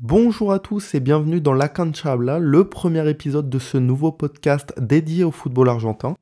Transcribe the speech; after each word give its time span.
Bonjour 0.00 0.50
à 0.50 0.58
tous 0.58 0.96
et 0.96 1.00
bienvenue 1.00 1.40
dans 1.40 1.52
La 1.52 1.68
Canchabla, 1.68 2.40
le 2.40 2.68
premier 2.68 3.08
épisode 3.08 3.48
de 3.48 3.60
ce 3.60 3.78
nouveau 3.78 4.10
podcast 4.10 4.74
dédié 4.76 5.22
au 5.22 5.30
football 5.30 5.68
argentin. 5.68 6.16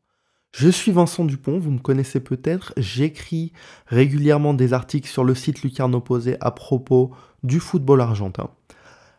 Je 0.54 0.68
suis 0.68 0.92
Vincent 0.92 1.24
Dupont, 1.24 1.58
vous 1.58 1.70
me 1.70 1.78
connaissez 1.78 2.20
peut-être, 2.20 2.74
j'écris 2.76 3.54
régulièrement 3.86 4.52
des 4.52 4.74
articles 4.74 5.08
sur 5.08 5.24
le 5.24 5.34
site 5.34 5.62
Lucarno 5.62 6.00
Posé 6.00 6.36
à 6.42 6.50
propos 6.50 7.12
du 7.44 7.60
football 7.60 8.02
argentin. 8.02 8.50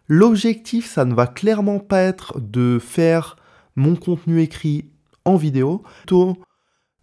L'objectif, 0.08 0.88
ça 0.88 1.04
ne 1.04 1.16
va 1.16 1.26
clairement 1.26 1.80
pas 1.80 2.02
être 2.02 2.40
de 2.40 2.78
faire 2.78 3.38
mon 3.76 3.96
contenu 3.96 4.40
écrit 4.40 4.92
en 5.26 5.36
vidéo, 5.36 5.82
plutôt 5.98 6.38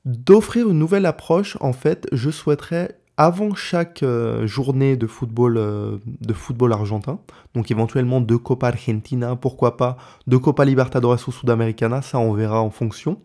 d'offrir 0.05 0.71
une 0.71 0.79
nouvelle 0.79 1.05
approche. 1.05 1.57
En 1.61 1.73
fait, 1.73 2.07
je 2.13 2.31
souhaiterais 2.31 3.01
avant 3.21 3.55
chaque 3.55 4.03
euh, 4.03 4.47
journée 4.47 4.97
de 4.97 5.07
football, 5.07 5.59
euh, 5.59 5.99
de 6.07 6.33
football 6.33 6.73
argentin, 6.73 7.21
donc 7.53 7.71
éventuellement 7.71 8.23
de 8.23 8.35
Copa 8.35 8.69
Argentina, 8.69 9.37
pourquoi 9.37 9.77
pas 9.77 9.99
de 10.27 10.39
Copa 10.39 10.65
Libertadores 10.65 11.29
ou 11.29 11.31
Sudamericana, 11.31 12.01
ça 12.01 12.19
on 12.19 12.33
verra 12.33 12.63
en 12.63 12.71
fonction. 12.71 13.21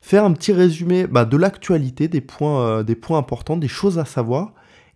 Faire 0.00 0.24
un 0.24 0.32
petit 0.32 0.54
résumé 0.54 1.06
bah, 1.06 1.26
de 1.26 1.36
l'actualité, 1.36 2.08
des 2.08 2.24
euh, 2.40 2.82
des 2.82 2.94
points 2.94 3.18
importants, 3.18 3.58
des 3.58 3.68
choses 3.68 3.98
à 3.98 4.06
savoir, 4.06 4.54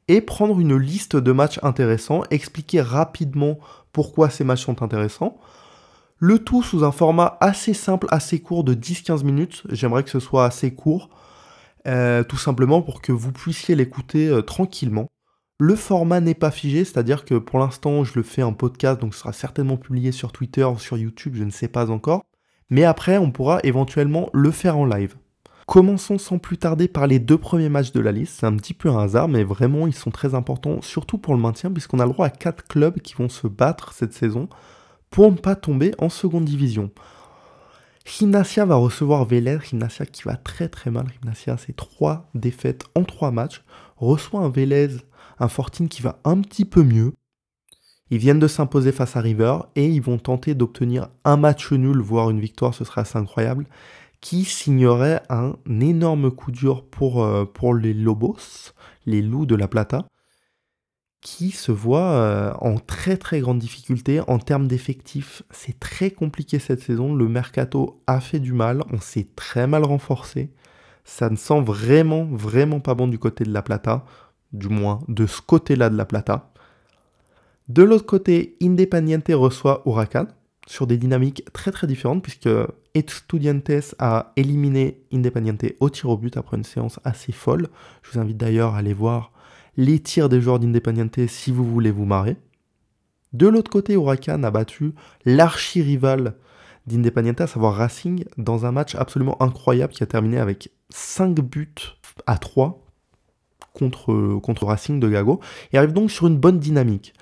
et 0.09 0.23
prendre 0.23 0.59
une 0.59 0.79
liste 0.79 1.15
de 1.15 1.33
matchs 1.33 1.61
intéressants, 1.63 2.23
expliquer 2.31 2.81
rapidement 2.81 3.59
pourquoi 3.93 4.31
ces 4.31 4.45
matchs 4.45 4.65
sont 4.65 4.83
intéressants. 4.83 5.37
Le 6.17 6.39
tout 6.39 6.63
sous 6.63 6.85
un 6.85 6.93
format 6.93 7.37
assez 7.43 7.75
simple, 7.75 8.07
assez 8.11 8.41
court 8.41 8.65
de 8.65 8.73
10-15 8.73 9.25
minutes. 9.25 9.63
J'aimerais 9.69 10.05
que 10.05 10.11
ce 10.11 10.21
soit 10.21 10.47
assez 10.47 10.73
court 10.73 11.11
euh, 11.87 12.23
tout 12.25 12.37
simplement 12.37 12.83
pour 12.83 13.03
que 13.03 13.13
vous 13.13 13.33
puissiez 13.33 13.75
l'écouter 13.75 14.29
euh, 14.29 14.43
tranquillement. 14.43 15.09
Le 15.59 15.77
format 15.77 16.21
n'est 16.21 16.35
pas 16.35 16.51
figé, 16.51 16.85
c'est-à-dire 16.85 17.25
que 17.25 17.35
pour 17.35 17.59
l'instant 17.59 18.05
je 18.05 18.15
le 18.17 18.23
fais 18.23 18.43
en 18.43 18.53
podcast, 18.53 19.01
donc 19.01 19.15
ce 19.15 19.21
sera 19.21 19.33
certainement 19.33 19.77
publié 19.77 20.13
sur 20.13 20.33
Twitter 20.33 20.65
ou 20.65 20.79
sur 20.79 20.97
YouTube, 20.97 21.35
je 21.37 21.45
ne 21.45 21.51
sais 21.51 21.69
pas 21.69 21.91
encore. 21.91 22.25
Mais 22.71 22.85
après, 22.85 23.19
on 23.19 23.31
pourra 23.31 23.61
éventuellement 23.65 24.31
le 24.33 24.51
faire 24.51 24.79
en 24.79 24.87
live. 24.87 25.15
Commençons 25.67 26.19
sans 26.19 26.39
plus 26.39 26.59
tarder 26.59 26.89
par 26.89 27.07
les 27.07 27.19
deux 27.19 27.39
premiers 27.39 27.69
matchs 27.69 27.93
de 27.93 28.01
la 28.01 28.13
liste. 28.13 28.41
C'est 28.41 28.47
un 28.47 28.57
petit 28.57 28.75
peu 28.75 28.89
un 28.89 28.99
hasard, 28.99 29.29
mais 29.29 29.45
vraiment 29.45 29.87
ils 29.87 29.95
sont 29.95 30.11
très 30.11 30.35
importants, 30.35 30.83
surtout 30.83 31.19
pour 31.19 31.35
le 31.35 31.41
maintien, 31.41 31.71
puisqu'on 31.71 32.01
a 32.01 32.07
le 32.07 32.13
droit 32.13 32.27
à 32.27 32.31
quatre 32.31 32.65
clubs 32.67 33.01
qui 33.01 33.15
vont 33.15 33.29
se 33.29 33.47
battre 33.47 33.93
cette 33.93 34.13
saison 34.13 34.49
pour 35.11 35.31
ne 35.31 35.37
pas 35.37 35.55
tomber 35.55 35.93
en 35.99 36.09
seconde 36.09 36.45
division. 36.45 36.91
Gimnasia 38.05 38.65
va 38.65 38.75
recevoir 38.75 39.25
Vélez, 39.25 39.59
Gimnasia 39.63 40.07
qui 40.07 40.23
va 40.25 40.37
très 40.37 40.69
très 40.69 40.91
mal. 40.91 41.07
Gimnasia, 41.21 41.57
c'est 41.57 41.77
trois 41.77 42.29
défaites 42.35 42.85
en 42.95 43.05
trois 43.05 43.31
matchs. 43.31 43.63
Reçoit 43.97 44.41
un 44.41 44.49
Vélez, 44.49 44.97
un 45.39 45.49
Fortine 45.49 45.89
qui 45.89 46.03
va 46.03 46.19
un 46.25 46.41
petit 46.41 46.65
peu 46.65 46.83
mieux. 46.83 47.13
Ils 48.11 48.19
viennent 48.19 48.39
de 48.39 48.49
s'imposer 48.49 48.93
face 48.93 49.17
à 49.17 49.21
River 49.21 49.59
et 49.77 49.87
ils 49.87 50.03
vont 50.03 50.19
tenter 50.19 50.55
d'obtenir 50.55 51.09
un 51.25 51.37
match 51.37 51.73
nul, 51.73 51.99
voire 51.99 52.29
une 52.29 52.41
victoire, 52.41 52.75
ce 52.75 52.85
serait 52.85 53.01
assez 53.03 53.17
incroyable, 53.17 53.67
qui 54.21 54.45
signerait 54.45 55.23
un 55.31 55.55
énorme 55.81 56.31
coup 56.31 56.51
dur 56.51 56.85
pour, 56.85 57.25
euh, 57.25 57.45
pour 57.45 57.75
les 57.75 57.95
Lobos, 57.95 58.73
les 59.07 59.23
loups 59.23 59.47
de 59.47 59.55
la 59.55 59.69
Plata 59.69 60.05
qui 61.23 61.53
se 61.53 61.73
voit 61.73 62.11
euh, 62.11 62.53
en 62.61 62.79
très 62.79 63.17
très 63.17 63.41
grande 63.41 63.61
difficulté 63.61 64.21
en 64.27 64.39
termes 64.39 64.67
d'effectifs. 64.67 65.43
C'est 65.51 65.79
très 65.79 66.11
compliqué 66.11 66.59
cette 66.59 66.83
saison. 66.83 67.15
Le 67.15 67.29
mercato 67.29 68.03
a 68.09 68.21
fait 68.21 68.41
du 68.41 68.53
mal. 68.53 68.83
On 68.93 69.01
s'est 69.01 69.29
très 69.37 69.67
mal 69.69 69.85
renforcé. 69.85 70.51
Ça 71.05 71.31
ne 71.31 71.37
sent 71.37 71.61
vraiment 71.63 72.25
vraiment 72.25 72.81
pas 72.81 72.95
bon 72.95 73.09
du 73.09 73.19
côté 73.19 73.45
de 73.45 73.53
la 73.53 73.63
Plata, 73.63 74.05
du 74.53 74.69
moins 74.69 75.01
de 75.09 75.27
ce 75.27 75.41
côté-là 75.41 75.91
de 75.91 75.97
la 75.97 76.05
Plata. 76.05 76.53
De 77.69 77.85
l'autre 77.85 78.07
côté, 78.07 78.57
Independiente 78.61 79.31
reçoit 79.31 79.83
Huracan 79.87 80.27
sur 80.67 80.87
des 80.89 80.97
dynamiques 80.97 81.45
très 81.53 81.71
très 81.71 81.87
différentes 81.87 82.23
puisque 82.23 82.51
Estudiantes 82.95 83.95
a 84.01 84.33
éliminé 84.37 85.01
Independiente 85.13 85.65
au 85.79 85.89
tir 85.89 86.11
au 86.11 86.17
but 86.17 86.37
après 86.37 86.57
une 86.57 86.65
séance 86.65 86.99
assez 87.05 87.33
folle. 87.33 87.69
Je 88.03 88.11
vous 88.11 88.19
invite 88.19 88.37
d'ailleurs 88.37 88.75
à 88.75 88.79
aller 88.79 88.95
voir 88.95 89.32
les 89.77 89.99
tirs 89.99 90.29
des 90.29 90.41
joueurs 90.41 90.59
d'Independiente 90.59 91.27
si 91.29 91.51
vous 91.51 91.65
voulez 91.65 91.91
vous 91.91 92.05
marrer. 92.05 92.37
De 93.33 93.49
l'autre 93.49 93.71
côté, 93.71 93.95
Huracan 93.95 94.43
a 94.43 94.51
battu 94.51 94.93
l'archi-rival 95.25 96.35
d'Independiente, 96.87 97.41
à 97.41 97.47
savoir 97.47 97.75
Racing, 97.75 98.25
dans 98.37 98.67
un 98.67 98.73
match 98.73 98.95
absolument 98.95 99.41
incroyable 99.41 99.93
qui 99.93 100.03
a 100.03 100.07
terminé 100.07 100.39
avec 100.39 100.71
5 100.91 101.35
buts 101.41 101.75
à 102.27 102.37
3 102.39 102.85
contre, 103.73 104.65
Racing 104.65 105.01
de 105.01 105.09
Gago, 105.09 105.41
et 105.73 105.79
arrive 105.79 105.93
donc 105.93 106.11
sur 106.11 106.27
une 106.27 106.37
bonne 106.37 106.59
dynamique. 106.59 107.15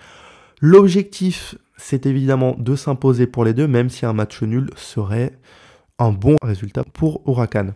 L'objectif, 0.61 1.55
c'est 1.77 2.07
évidemment 2.07 2.57
de 2.59 2.75
s'imposer 2.75 3.27
pour 3.27 3.45
les 3.45 3.55
deux, 3.55 3.69
même 3.69 3.89
si 3.89 4.05
un 4.05 4.13
match 4.13 4.43
nul 4.43 4.71
serait 4.77 5.39
un 5.99 6.11
bon 6.11 6.37
résultat 6.43 6.83
pour 6.85 7.23
Huracan. 7.27 7.75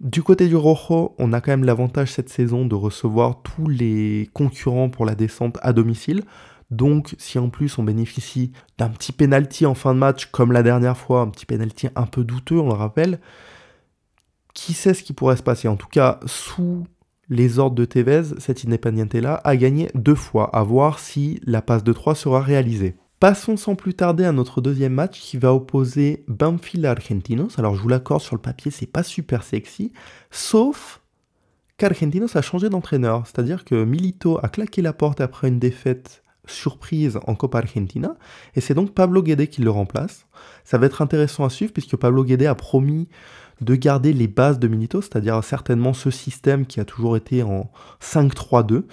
Du 0.00 0.22
côté 0.22 0.46
du 0.46 0.56
Rojo, 0.56 1.14
on 1.18 1.32
a 1.32 1.40
quand 1.40 1.52
même 1.52 1.64
l'avantage 1.64 2.12
cette 2.12 2.28
saison 2.28 2.66
de 2.66 2.74
recevoir 2.74 3.42
tous 3.42 3.66
les 3.66 4.28
concurrents 4.34 4.90
pour 4.90 5.06
la 5.06 5.14
descente 5.14 5.56
à 5.62 5.72
domicile. 5.72 6.22
Donc, 6.70 7.14
si 7.18 7.38
en 7.38 7.48
plus 7.48 7.78
on 7.78 7.82
bénéficie 7.82 8.52
d'un 8.76 8.90
petit 8.90 9.12
penalty 9.12 9.64
en 9.64 9.74
fin 9.74 9.94
de 9.94 9.98
match, 9.98 10.26
comme 10.26 10.52
la 10.52 10.62
dernière 10.62 10.98
fois, 10.98 11.22
un 11.22 11.28
petit 11.28 11.46
penalty 11.46 11.88
un 11.94 12.06
peu 12.06 12.24
douteux, 12.24 12.58
on 12.58 12.66
le 12.66 12.74
rappelle, 12.74 13.20
qui 14.52 14.74
sait 14.74 14.92
ce 14.92 15.02
qui 15.02 15.14
pourrait 15.14 15.36
se 15.36 15.42
passer? 15.42 15.66
En 15.66 15.76
tout 15.76 15.88
cas, 15.88 16.20
sous 16.26 16.86
les 17.30 17.58
ordres 17.58 17.76
de 17.76 17.84
Tevez, 17.86 18.38
cette 18.38 18.66
Independiente-là 18.66 19.40
a 19.44 19.56
gagné 19.56 19.90
deux 19.94 20.14
fois, 20.14 20.54
à 20.54 20.62
voir 20.62 20.98
si 20.98 21.40
la 21.44 21.62
passe 21.62 21.84
de 21.84 21.92
3 21.94 22.14
sera 22.14 22.42
réalisée. 22.42 22.96
Passons 23.18 23.56
sans 23.56 23.76
plus 23.76 23.94
tarder 23.94 24.26
à 24.26 24.32
notre 24.32 24.60
deuxième 24.60 24.92
match 24.92 25.18
qui 25.18 25.38
va 25.38 25.54
opposer 25.54 26.22
Banfield 26.28 26.84
à 26.84 26.90
Argentinos. 26.90 27.58
Alors 27.58 27.74
je 27.74 27.80
vous 27.80 27.88
l'accorde 27.88 28.20
sur 28.20 28.36
le 28.36 28.42
papier, 28.42 28.70
c'est 28.70 28.84
pas 28.84 29.02
super 29.02 29.42
sexy, 29.42 29.90
sauf 30.30 31.00
qu'Argentinos 31.78 32.36
a 32.36 32.42
changé 32.42 32.68
d'entraîneur. 32.68 33.26
C'est-à-dire 33.26 33.64
que 33.64 33.84
Milito 33.84 34.38
a 34.42 34.48
claqué 34.50 34.82
la 34.82 34.92
porte 34.92 35.22
après 35.22 35.48
une 35.48 35.58
défaite 35.58 36.22
surprise 36.46 37.18
en 37.26 37.34
Copa 37.34 37.58
Argentina, 37.58 38.16
et 38.54 38.60
c'est 38.60 38.74
donc 38.74 38.92
Pablo 38.92 39.22
Guede 39.22 39.48
qui 39.48 39.62
le 39.62 39.70
remplace. 39.70 40.26
Ça 40.64 40.76
va 40.76 40.84
être 40.84 41.00
intéressant 41.00 41.46
à 41.46 41.50
suivre 41.50 41.72
puisque 41.72 41.96
Pablo 41.96 42.22
Guede 42.22 42.42
a 42.42 42.54
promis 42.54 43.08
de 43.62 43.74
garder 43.76 44.12
les 44.12 44.28
bases 44.28 44.58
de 44.58 44.68
Milito, 44.68 45.00
c'est-à-dire 45.00 45.42
certainement 45.42 45.94
ce 45.94 46.10
système 46.10 46.66
qui 46.66 46.80
a 46.80 46.84
toujours 46.84 47.16
été 47.16 47.42
en 47.42 47.70
5-3-2. 48.02 48.84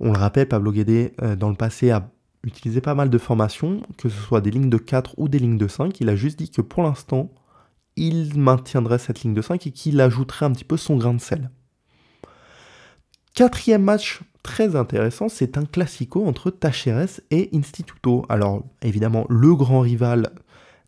On 0.00 0.12
le 0.12 0.18
rappelle, 0.18 0.48
Pablo 0.48 0.72
Guede 0.72 1.12
euh, 1.22 1.36
dans 1.36 1.48
le 1.48 1.54
passé 1.54 1.92
a 1.92 2.10
utilisé 2.44 2.80
pas 2.80 2.94
mal 2.94 3.10
de 3.10 3.18
formations, 3.18 3.82
que 3.96 4.08
ce 4.08 4.20
soit 4.20 4.40
des 4.40 4.50
lignes 4.50 4.70
de 4.70 4.78
4 4.78 5.14
ou 5.18 5.28
des 5.28 5.38
lignes 5.38 5.58
de 5.58 5.68
5. 5.68 6.00
Il 6.00 6.08
a 6.08 6.16
juste 6.16 6.38
dit 6.38 6.50
que 6.50 6.62
pour 6.62 6.82
l'instant, 6.82 7.30
il 7.96 8.38
maintiendrait 8.38 8.98
cette 8.98 9.22
ligne 9.22 9.34
de 9.34 9.42
5 9.42 9.66
et 9.66 9.70
qu'il 9.72 10.00
ajouterait 10.00 10.46
un 10.46 10.52
petit 10.52 10.64
peu 10.64 10.76
son 10.76 10.96
grain 10.96 11.14
de 11.14 11.20
sel. 11.20 11.50
Quatrième 13.34 13.82
match 13.82 14.20
très 14.42 14.76
intéressant, 14.76 15.28
c'est 15.28 15.58
un 15.58 15.64
classico 15.64 16.26
entre 16.26 16.50
Tacheres 16.50 17.20
et 17.30 17.50
Instituto. 17.54 18.24
Alors 18.28 18.64
évidemment, 18.82 19.26
le 19.28 19.54
grand 19.54 19.80
rival 19.80 20.30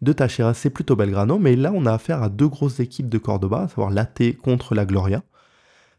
de 0.02 0.12
Tacheres, 0.12 0.56
c'est 0.56 0.70
plutôt 0.70 0.96
Belgrano, 0.96 1.38
mais 1.38 1.56
là 1.56 1.72
on 1.74 1.86
a 1.86 1.92
affaire 1.92 2.22
à 2.22 2.28
deux 2.28 2.48
grosses 2.48 2.80
équipes 2.80 3.08
de 3.08 3.18
Cordoba, 3.18 3.62
à 3.62 3.68
savoir 3.68 3.90
l'AT 3.90 4.32
contre 4.42 4.74
la 4.74 4.86
Gloria. 4.86 5.22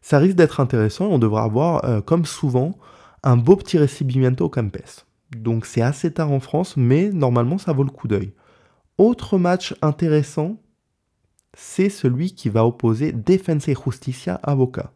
Ça 0.00 0.18
risque 0.18 0.36
d'être 0.36 0.60
intéressant 0.60 1.08
et 1.08 1.12
on 1.12 1.18
devra 1.18 1.44
avoir, 1.44 1.84
euh, 1.84 2.00
comme 2.00 2.26
souvent, 2.26 2.76
un 3.22 3.36
beau 3.36 3.56
petit 3.56 3.78
recibimiento 3.78 4.48
Campes. 4.48 5.04
Donc 5.36 5.66
c'est 5.66 5.82
assez 5.82 6.12
tard 6.12 6.30
en 6.30 6.40
France, 6.40 6.76
mais 6.76 7.10
normalement 7.10 7.58
ça 7.58 7.72
vaut 7.72 7.84
le 7.84 7.90
coup 7.90 8.08
d'œil. 8.08 8.32
Autre 8.98 9.38
match 9.38 9.74
intéressant, 9.82 10.56
c'est 11.54 11.88
celui 11.88 12.34
qui 12.34 12.48
va 12.48 12.64
opposer 12.66 13.12
Defensa 13.12 13.72
y 13.72 13.74
Justicia 13.74 14.40
à 14.42 14.54
Boca. 14.54 14.92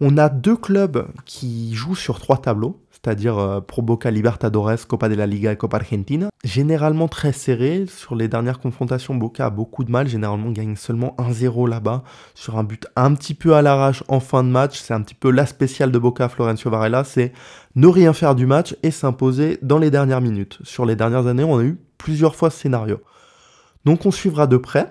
On 0.00 0.18
a 0.18 0.28
deux 0.28 0.56
clubs 0.56 1.06
qui 1.24 1.72
jouent 1.74 1.94
sur 1.94 2.18
trois 2.18 2.38
tableaux, 2.38 2.82
c'est-à-dire 2.90 3.38
euh, 3.38 3.60
Pro 3.60 3.80
Boca 3.80 4.10
Libertadores, 4.10 4.86
Copa 4.88 5.08
de 5.08 5.14
la 5.14 5.26
Liga 5.26 5.52
et 5.52 5.56
Copa 5.56 5.76
Argentina. 5.76 6.30
Généralement 6.42 7.06
très 7.06 7.32
serré, 7.32 7.86
sur 7.86 8.16
les 8.16 8.26
dernières 8.26 8.58
confrontations, 8.58 9.14
Boca 9.14 9.46
a 9.46 9.50
beaucoup 9.50 9.84
de 9.84 9.92
mal, 9.92 10.08
généralement 10.08 10.50
gagne 10.50 10.74
seulement 10.74 11.14
1-0 11.18 11.68
là-bas, 11.68 12.02
sur 12.34 12.58
un 12.58 12.64
but 12.64 12.86
un 12.96 13.14
petit 13.14 13.34
peu 13.34 13.54
à 13.54 13.62
l'arrache 13.62 14.02
en 14.08 14.18
fin 14.18 14.42
de 14.42 14.48
match. 14.48 14.80
C'est 14.80 14.94
un 14.94 15.00
petit 15.00 15.14
peu 15.14 15.30
la 15.30 15.46
spéciale 15.46 15.92
de 15.92 15.98
Boca 15.98 16.28
Florencio 16.28 16.70
Varela, 16.70 17.04
c'est 17.04 17.32
ne 17.76 17.86
rien 17.86 18.12
faire 18.12 18.34
du 18.34 18.46
match 18.46 18.74
et 18.82 18.90
s'imposer 18.90 19.58
dans 19.62 19.78
les 19.78 19.92
dernières 19.92 20.20
minutes. 20.20 20.58
Sur 20.64 20.86
les 20.86 20.96
dernières 20.96 21.28
années, 21.28 21.44
on 21.44 21.58
a 21.58 21.62
eu 21.62 21.78
plusieurs 21.98 22.34
fois 22.34 22.50
ce 22.50 22.58
scénario. 22.58 23.00
Donc 23.84 24.06
on 24.06 24.10
suivra 24.10 24.46
de 24.46 24.56
près. 24.56 24.90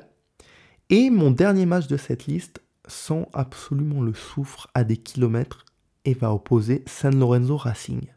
Et 0.90 1.10
mon 1.10 1.32
dernier 1.32 1.66
match 1.66 1.88
de 1.88 1.98
cette 1.98 2.26
liste 2.26 2.63
sent 2.88 3.28
absolument 3.34 4.02
le 4.02 4.14
soufre 4.14 4.68
à 4.74 4.84
des 4.84 4.98
kilomètres 4.98 5.66
et 6.06 6.14
va 6.14 6.34
opposer 6.34 6.84
San 6.86 7.18
Lorenzo 7.18 7.58
Racing. 7.58 8.08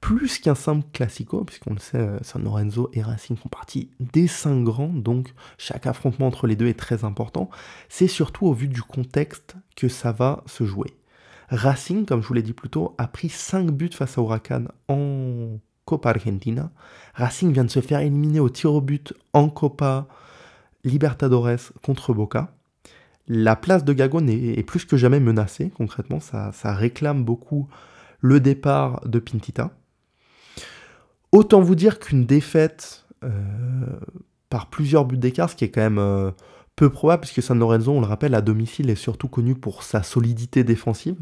Plus 0.00 0.38
qu'un 0.38 0.54
simple 0.54 0.86
classico, 0.92 1.44
puisqu'on 1.44 1.74
le 1.74 1.78
sait, 1.78 1.98
euh, 1.98 2.18
San 2.22 2.42
Lorenzo 2.42 2.90
et 2.92 3.02
Racing 3.02 3.36
font 3.36 3.48
partie 3.48 3.90
des 4.00 4.26
cinq 4.26 4.64
grands, 4.64 4.88
donc 4.88 5.34
chaque 5.56 5.86
affrontement 5.86 6.26
entre 6.26 6.46
les 6.46 6.56
deux 6.56 6.66
est 6.66 6.78
très 6.78 7.04
important. 7.04 7.50
C'est 7.88 8.08
surtout 8.08 8.46
au 8.46 8.52
vu 8.52 8.68
du 8.68 8.82
contexte 8.82 9.56
que 9.76 9.88
ça 9.88 10.12
va 10.12 10.42
se 10.46 10.64
jouer. 10.64 10.94
Racing, 11.50 12.04
comme 12.04 12.22
je 12.22 12.28
vous 12.28 12.34
l'ai 12.34 12.42
dit 12.42 12.52
plus 12.52 12.68
tôt, 12.68 12.94
a 12.98 13.06
pris 13.06 13.28
5 13.28 13.70
buts 13.70 13.90
face 13.92 14.18
à 14.18 14.20
Huracan 14.20 14.64
en 14.88 15.58
Copa 15.84 16.10
Argentina. 16.10 16.70
Racing 17.14 17.52
vient 17.52 17.64
de 17.64 17.70
se 17.70 17.80
faire 17.80 18.00
éliminer 18.00 18.40
au 18.40 18.50
tir 18.50 18.74
au 18.74 18.82
but 18.82 19.14
en 19.32 19.48
Copa 19.48 20.06
Libertadores 20.84 21.72
contre 21.82 22.12
Boca. 22.12 22.52
La 23.28 23.56
place 23.56 23.84
de 23.84 23.92
Gago 23.92 24.20
est, 24.26 24.66
plus 24.66 24.86
que 24.86 24.96
jamais 24.96 25.20
menacée, 25.20 25.70
concrètement, 25.74 26.18
ça, 26.18 26.50
réclame 26.64 27.24
beaucoup 27.24 27.68
le 28.20 28.40
départ 28.40 29.06
de 29.06 29.18
Pintita. 29.18 29.70
Autant 31.30 31.60
vous 31.60 31.74
dire 31.74 31.98
qu'une 31.98 32.24
défaite 32.24 33.06
euh, 33.22 33.30
par 34.48 34.70
plusieurs 34.70 35.04
buts 35.04 35.18
d'écart, 35.18 35.50
ce 35.50 35.56
qui 35.56 35.64
est 35.64 35.68
quand 35.68 35.82
même 35.82 35.98
euh, 35.98 36.30
peu 36.74 36.88
probable, 36.88 37.20
puisque 37.20 37.42
San 37.42 37.58
Lorenzo, 37.58 37.92
on 37.92 38.00
le 38.00 38.06
rappelle, 38.06 38.34
à 38.34 38.40
domicile 38.40 38.88
est 38.88 38.94
surtout 38.94 39.28
connu 39.28 39.54
pour 39.54 39.82
sa 39.82 40.02
solidité 40.02 40.64
défensive. 40.64 41.16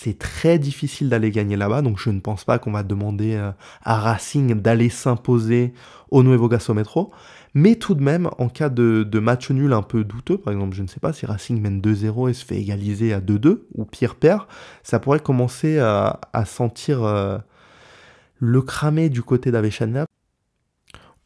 C'est 0.00 0.16
très 0.16 0.60
difficile 0.60 1.08
d'aller 1.08 1.32
gagner 1.32 1.56
là-bas, 1.56 1.82
donc 1.82 1.98
je 1.98 2.10
ne 2.10 2.20
pense 2.20 2.44
pas 2.44 2.60
qu'on 2.60 2.70
va 2.70 2.84
demander 2.84 3.34
euh, 3.34 3.50
à 3.82 3.98
Racing 3.98 4.54
d'aller 4.54 4.90
s'imposer 4.90 5.74
au 6.12 6.22
Nuevo 6.22 6.48
Gasómetro. 6.48 7.10
Mais 7.52 7.74
tout 7.74 7.96
de 7.96 8.00
même, 8.00 8.30
en 8.38 8.48
cas 8.48 8.68
de, 8.68 9.18
match 9.18 9.50
nul 9.50 9.72
un 9.72 9.82
peu 9.82 10.04
douteux, 10.04 10.38
par 10.38 10.52
exemple, 10.52 10.76
je 10.76 10.82
ne 10.82 10.86
sais 10.86 11.00
pas 11.00 11.12
si 11.12 11.26
Racing 11.26 11.60
mène 11.60 11.80
2-0 11.80 12.30
et 12.30 12.32
se 12.32 12.44
fait 12.44 12.60
égaliser 12.60 13.12
à 13.12 13.20
2-2, 13.20 13.62
ou 13.74 13.84
pire 13.86 14.14
père, 14.14 14.46
ça 14.84 15.00
pourrait 15.00 15.18
commencer 15.18 15.80
à, 15.80 16.20
sentir 16.46 17.02
euh, 17.02 17.38
le 18.38 18.62
cramer 18.62 19.08
du 19.08 19.24
côté 19.24 19.50
d'Avechania. 19.50 20.06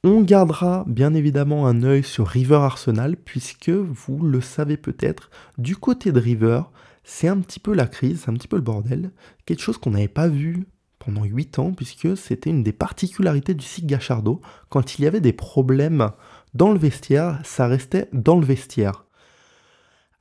On 0.02 0.22
gardera 0.22 0.84
bien 0.86 1.12
évidemment 1.12 1.66
un 1.66 1.82
œil 1.82 2.04
sur 2.04 2.26
River 2.26 2.56
Arsenal, 2.56 3.16
puisque 3.16 3.68
vous 3.68 4.22
le 4.22 4.40
savez 4.40 4.78
peut-être, 4.78 5.28
du 5.58 5.76
côté 5.76 6.10
de 6.10 6.18
River, 6.18 6.62
c'est 7.04 7.28
un 7.28 7.40
petit 7.40 7.60
peu 7.60 7.74
la 7.74 7.86
crise, 7.86 8.22
c'est 8.22 8.30
un 8.30 8.34
petit 8.34 8.48
peu 8.48 8.56
le 8.56 8.62
bordel. 8.62 9.10
Quelque 9.46 9.62
chose 9.62 9.78
qu'on 9.78 9.90
n'avait 9.90 10.08
pas 10.08 10.28
vu 10.28 10.66
pendant 10.98 11.24
8 11.24 11.58
ans, 11.58 11.72
puisque 11.72 12.16
c'était 12.16 12.50
une 12.50 12.62
des 12.62 12.72
particularités 12.72 13.54
du 13.54 13.64
cycle 13.64 13.88
Gachardo. 13.88 14.40
Quand 14.68 14.98
il 14.98 15.02
y 15.04 15.06
avait 15.06 15.20
des 15.20 15.32
problèmes 15.32 16.10
dans 16.54 16.72
le 16.72 16.78
vestiaire, 16.78 17.40
ça 17.44 17.66
restait 17.66 18.08
dans 18.12 18.38
le 18.38 18.46
vestiaire. 18.46 19.04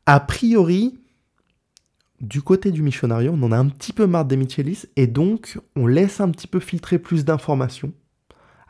A 0.07 0.19
priori, 0.19 0.99
du 2.19 2.41
côté 2.41 2.71
du 2.71 2.81
missionario, 2.81 3.31
on 3.33 3.43
en 3.43 3.51
a 3.51 3.57
un 3.57 3.69
petit 3.69 3.93
peu 3.93 4.07
marre 4.07 4.25
des 4.25 4.37
Michelis, 4.37 4.83
et 4.95 5.07
donc 5.07 5.59
on 5.75 5.85
laisse 5.85 6.19
un 6.19 6.29
petit 6.31 6.47
peu 6.47 6.59
filtrer 6.59 6.97
plus 6.97 7.25
d'informations. 7.25 7.93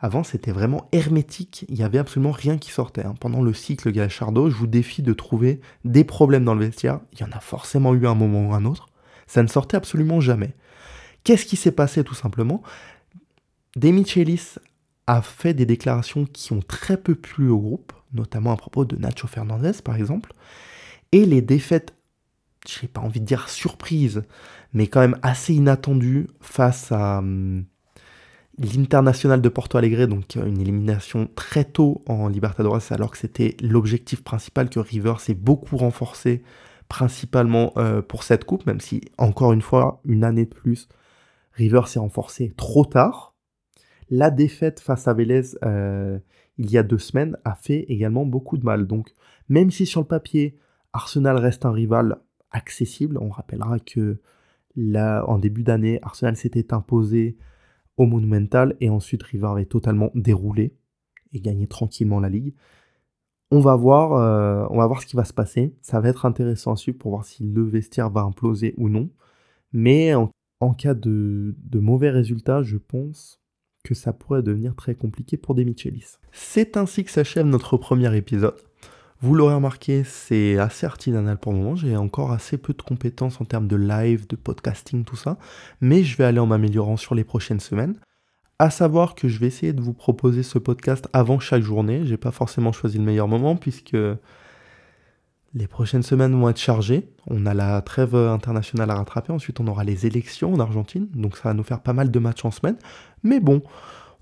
Avant, 0.04 0.24
c'était 0.24 0.50
vraiment 0.50 0.88
hermétique, 0.90 1.64
il 1.68 1.76
n'y 1.76 1.84
avait 1.84 1.98
absolument 1.98 2.32
rien 2.32 2.58
qui 2.58 2.72
sortait. 2.72 3.06
Hein. 3.06 3.14
Pendant 3.20 3.40
le 3.40 3.54
cycle 3.54 3.92
Galachardo, 3.92 4.50
je 4.50 4.56
vous 4.56 4.66
défie 4.66 5.00
de 5.00 5.12
trouver 5.12 5.60
des 5.84 6.02
problèmes 6.02 6.44
dans 6.44 6.56
le 6.56 6.64
vestiaire. 6.66 6.98
Il 7.12 7.20
y 7.20 7.24
en 7.24 7.30
a 7.30 7.38
forcément 7.38 7.94
eu 7.94 8.08
un 8.08 8.16
moment 8.16 8.48
ou 8.48 8.52
un 8.52 8.64
autre. 8.64 8.88
Ça 9.28 9.44
ne 9.44 9.48
sortait 9.48 9.76
absolument 9.76 10.20
jamais. 10.20 10.56
Qu'est-ce 11.22 11.46
qui 11.46 11.54
s'est 11.54 11.70
passé 11.70 12.02
tout 12.02 12.16
simplement? 12.16 12.62
Demichelis 13.76 14.56
a 15.06 15.22
fait 15.22 15.54
des 15.54 15.66
déclarations 15.66 16.26
qui 16.26 16.52
ont 16.52 16.62
très 16.62 16.96
peu 16.96 17.14
plu 17.14 17.48
au 17.48 17.60
groupe, 17.60 17.92
notamment 18.12 18.50
à 18.50 18.56
propos 18.56 18.84
de 18.84 18.96
Nacho 18.96 19.28
Fernandez 19.28 19.82
par 19.84 19.94
exemple, 19.94 20.32
et 21.12 21.24
les 21.24 21.42
défaites, 21.42 21.94
je 22.68 22.82
n'ai 22.82 22.88
pas 22.88 23.00
envie 23.00 23.20
de 23.20 23.26
dire 23.26 23.48
surprises, 23.48 24.24
mais 24.72 24.88
quand 24.88 25.00
même 25.00 25.18
assez 25.22 25.54
inattendues 25.54 26.26
face 26.40 26.90
à 26.90 27.18
hum, 27.18 27.64
l'International 28.58 29.40
de 29.40 29.48
Porto 29.48 29.78
Alegre, 29.78 30.06
donc 30.06 30.36
euh, 30.36 30.46
une 30.46 30.60
élimination 30.60 31.28
très 31.34 31.64
tôt 31.64 32.02
en 32.06 32.28
Libertadores, 32.28 32.80
alors 32.90 33.10
que 33.10 33.18
c'était 33.18 33.56
l'objectif 33.60 34.22
principal 34.22 34.68
que 34.68 34.80
River 34.80 35.14
s'est 35.18 35.34
beaucoup 35.34 35.76
renforcé, 35.76 36.42
principalement 36.88 37.72
euh, 37.76 38.02
pour 38.02 38.22
cette 38.22 38.44
coupe, 38.44 38.66
même 38.66 38.80
si, 38.80 39.00
encore 39.16 39.52
une 39.52 39.62
fois, 39.62 40.00
une 40.04 40.24
année 40.24 40.44
de 40.44 40.54
plus, 40.54 40.88
River 41.52 41.82
s'est 41.86 41.98
renforcé 41.98 42.52
trop 42.56 42.84
tard. 42.84 43.34
La 44.10 44.30
défaite 44.30 44.80
face 44.80 45.08
à 45.08 45.14
Vélez 45.14 45.56
euh, 45.64 46.18
il 46.58 46.70
y 46.70 46.78
a 46.78 46.82
deux 46.82 46.98
semaines 46.98 47.36
a 47.44 47.54
fait 47.54 47.86
également 47.88 48.26
beaucoup 48.26 48.58
de 48.58 48.64
mal. 48.64 48.86
Donc, 48.86 49.14
même 49.48 49.70
si 49.70 49.86
sur 49.86 50.00
le 50.00 50.06
papier, 50.06 50.58
Arsenal 50.92 51.38
reste 51.38 51.64
un 51.64 51.72
rival 51.72 52.18
accessible, 52.50 53.18
on 53.18 53.30
rappellera 53.30 53.78
que 53.78 54.20
là, 54.76 55.24
en 55.26 55.38
début 55.38 55.62
d'année, 55.62 55.98
Arsenal 56.02 56.36
s'était 56.36 56.74
imposé 56.74 57.36
au 57.96 58.06
Monumental 58.06 58.76
et 58.80 58.88
ensuite 58.88 59.22
River 59.22 59.48
avait 59.48 59.64
totalement 59.64 60.10
déroulé 60.14 60.74
et 61.32 61.40
gagné 61.40 61.66
tranquillement 61.66 62.20
la 62.20 62.28
ligue. 62.28 62.54
On 63.50 63.60
va 63.60 63.76
voir, 63.76 64.14
euh, 64.14 64.66
on 64.70 64.78
va 64.78 64.86
voir 64.86 65.02
ce 65.02 65.06
qui 65.06 65.16
va 65.16 65.24
se 65.24 65.34
passer. 65.34 65.74
Ça 65.82 66.00
va 66.00 66.08
être 66.08 66.24
intéressant 66.24 66.72
à 66.72 66.76
suivre 66.76 66.98
pour 66.98 67.10
voir 67.10 67.24
si 67.24 67.44
le 67.44 67.62
vestiaire 67.62 68.10
va 68.10 68.22
imploser 68.22 68.74
ou 68.78 68.88
non. 68.88 69.10
Mais 69.72 70.14
en, 70.14 70.30
cas 70.74 70.94
de, 70.94 71.54
de, 71.58 71.78
mauvais 71.78 72.10
résultats, 72.10 72.62
je 72.62 72.78
pense 72.78 73.40
que 73.84 73.94
ça 73.94 74.12
pourrait 74.12 74.42
devenir 74.42 74.74
très 74.74 74.94
compliqué 74.94 75.36
pour 75.36 75.54
des 75.54 75.64
Michelis. 75.64 76.16
C'est 76.30 76.76
ainsi 76.76 77.04
que 77.04 77.10
s'achève 77.10 77.46
notre 77.46 77.76
premier 77.76 78.16
épisode. 78.16 78.56
Vous 79.22 79.36
l'aurez 79.36 79.54
remarqué, 79.54 80.02
c'est 80.02 80.58
assez 80.58 80.84
artisanal 80.84 81.38
pour 81.38 81.52
le 81.52 81.58
moment. 81.58 81.76
J'ai 81.76 81.96
encore 81.96 82.32
assez 82.32 82.58
peu 82.58 82.72
de 82.72 82.82
compétences 82.82 83.40
en 83.40 83.44
termes 83.44 83.68
de 83.68 83.76
live, 83.76 84.26
de 84.26 84.34
podcasting, 84.34 85.04
tout 85.04 85.14
ça. 85.14 85.38
Mais 85.80 86.02
je 86.02 86.16
vais 86.16 86.24
aller 86.24 86.40
en 86.40 86.46
m'améliorant 86.46 86.96
sur 86.96 87.14
les 87.14 87.22
prochaines 87.22 87.60
semaines. 87.60 87.94
À 88.58 88.68
savoir 88.68 89.14
que 89.14 89.28
je 89.28 89.38
vais 89.38 89.46
essayer 89.46 89.72
de 89.72 89.80
vous 89.80 89.92
proposer 89.92 90.42
ce 90.42 90.58
podcast 90.58 91.08
avant 91.12 91.38
chaque 91.38 91.62
journée. 91.62 92.04
J'ai 92.04 92.16
pas 92.16 92.32
forcément 92.32 92.72
choisi 92.72 92.98
le 92.98 93.04
meilleur 93.04 93.28
moment 93.28 93.54
puisque 93.54 93.96
les 95.54 95.66
prochaines 95.68 96.02
semaines 96.02 96.32
vont 96.32 96.48
être 96.48 96.58
chargées. 96.58 97.08
On 97.28 97.46
a 97.46 97.54
la 97.54 97.80
trêve 97.80 98.16
internationale 98.16 98.90
à 98.90 98.96
rattraper. 98.96 99.32
Ensuite, 99.32 99.60
on 99.60 99.68
aura 99.68 99.84
les 99.84 100.04
élections 100.04 100.52
en 100.52 100.58
Argentine. 100.58 101.06
Donc, 101.14 101.36
ça 101.36 101.44
va 101.44 101.54
nous 101.54 101.62
faire 101.62 101.80
pas 101.80 101.92
mal 101.92 102.10
de 102.10 102.18
matchs 102.18 102.44
en 102.44 102.50
semaine. 102.50 102.76
Mais 103.22 103.38
bon, 103.38 103.62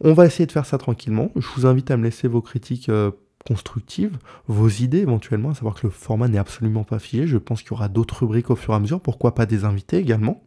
on 0.03 0.13
va 0.13 0.27
essayer 0.27 0.45
de 0.45 0.53
faire 0.53 0.67
ça 0.67 0.77
tranquillement. 0.77 1.31
Je 1.37 1.47
vous 1.57 1.65
invite 1.65 1.91
à 1.91 1.97
me 1.97 2.05
laisser 2.05 2.29
vos 2.29 2.43
critiques 2.43 2.91
euh, 2.91 3.13
constructives, 3.47 4.19
vos 4.47 4.69
idées 4.69 4.99
éventuellement, 4.99 5.51
à 5.51 5.55
savoir 5.55 5.75
que 5.75 5.87
le 5.87 5.91
format 5.91 6.29
n'est 6.29 6.39
absolument 6.39 6.85
pas 6.85 6.99
figé. 6.99 7.27
Je 7.27 7.39
pense 7.39 7.63
qu'il 7.63 7.71
y 7.71 7.75
aura 7.75 7.89
d'autres 7.89 8.21
rubriques 8.21 8.51
au 8.51 8.57
fur 8.57 8.75
et 8.75 8.77
à 8.77 8.81
mesure, 8.81 9.01
pourquoi 9.01 9.35
pas 9.35 9.47
des 9.47 9.65
invités 9.65 9.99
également. 9.99 10.43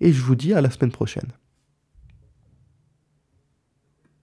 Et 0.00 0.12
je 0.12 0.22
vous 0.22 0.34
dis 0.34 0.54
à 0.54 0.60
la 0.60 0.70
semaine 0.70 0.92
prochaine. 0.92 1.32